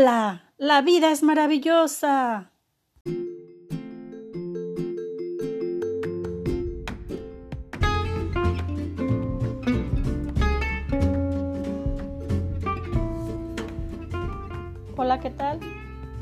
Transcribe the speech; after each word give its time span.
Hola, 0.00 0.52
la 0.58 0.80
vida 0.80 1.10
es 1.10 1.24
maravillosa. 1.24 2.52
Hola, 14.96 15.18
¿qué 15.18 15.30
tal? 15.30 15.58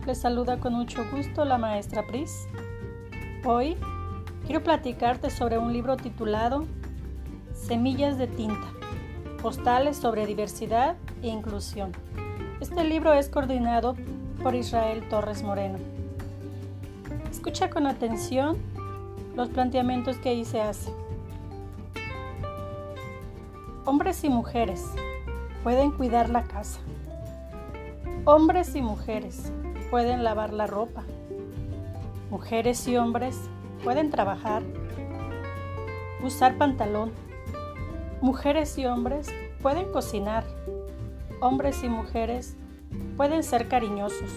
Les 0.06 0.18
saluda 0.18 0.58
con 0.58 0.72
mucho 0.72 1.04
gusto 1.10 1.44
la 1.44 1.58
maestra 1.58 2.06
Pris. 2.06 2.48
Hoy 3.44 3.76
quiero 4.46 4.62
platicarte 4.62 5.28
sobre 5.28 5.58
un 5.58 5.74
libro 5.74 5.98
titulado 5.98 6.64
Semillas 7.52 8.16
de 8.16 8.26
tinta, 8.26 8.72
postales 9.42 9.98
sobre 9.98 10.24
diversidad 10.24 10.96
e 11.20 11.28
inclusión. 11.28 11.92
Este 12.58 12.84
libro 12.84 13.12
es 13.12 13.28
coordinado 13.28 13.96
por 14.42 14.54
Israel 14.54 15.06
Torres 15.10 15.42
Moreno. 15.42 15.78
Escucha 17.30 17.68
con 17.68 17.86
atención 17.86 18.56
los 19.36 19.50
planteamientos 19.50 20.16
que 20.16 20.30
ahí 20.30 20.46
se 20.46 20.62
hacen. 20.62 20.94
Hombres 23.84 24.24
y 24.24 24.30
mujeres 24.30 24.82
pueden 25.62 25.90
cuidar 25.90 26.30
la 26.30 26.44
casa. 26.44 26.80
Hombres 28.24 28.74
y 28.74 28.80
mujeres 28.80 29.52
pueden 29.90 30.24
lavar 30.24 30.54
la 30.54 30.66
ropa. 30.66 31.04
Mujeres 32.30 32.88
y 32.88 32.96
hombres 32.96 33.38
pueden 33.84 34.10
trabajar, 34.10 34.62
usar 36.24 36.56
pantalón. 36.56 37.12
Mujeres 38.22 38.78
y 38.78 38.86
hombres 38.86 39.28
pueden 39.60 39.92
cocinar. 39.92 40.44
Hombres 41.40 41.82
y 41.84 41.88
mujeres 41.88 42.56
pueden 43.16 43.42
ser 43.42 43.68
cariñosos. 43.68 44.30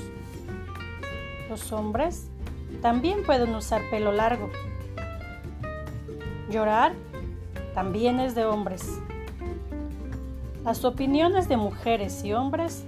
Los 1.49 1.71
hombres 1.71 2.29
también 2.81 3.23
pueden 3.23 3.55
usar 3.55 3.81
pelo 3.89 4.11
largo. 4.11 4.49
Llorar 6.49 6.93
también 7.73 8.19
es 8.19 8.35
de 8.35 8.45
hombres. 8.45 8.99
Las 10.63 10.83
opiniones 10.83 11.47
de 11.47 11.57
mujeres 11.57 12.23
y 12.23 12.33
hombres 12.33 12.83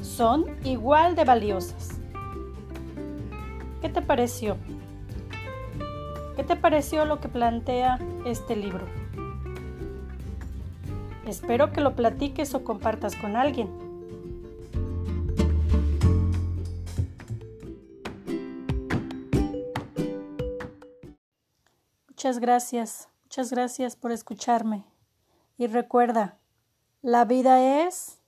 son 0.00 0.46
igual 0.64 1.16
de 1.16 1.24
valiosas. 1.24 1.98
¿Qué 3.82 3.88
te 3.88 4.00
pareció? 4.00 4.56
¿Qué 6.36 6.44
te 6.44 6.54
pareció 6.54 7.04
lo 7.04 7.20
que 7.20 7.28
plantea 7.28 7.98
este 8.24 8.54
libro? 8.54 8.86
Espero 11.26 11.72
que 11.72 11.80
lo 11.80 11.96
platiques 11.96 12.54
o 12.54 12.62
compartas 12.62 13.16
con 13.16 13.34
alguien. 13.34 13.68
Muchas 22.06 22.38
gracias, 22.38 23.08
muchas 23.24 23.50
gracias 23.50 23.96
por 23.96 24.12
escucharme. 24.12 24.84
Y 25.58 25.66
recuerda, 25.66 26.38
la 27.02 27.24
vida 27.24 27.86
es 27.86 28.20